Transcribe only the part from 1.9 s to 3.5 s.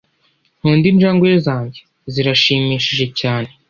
zirashimishije cyane.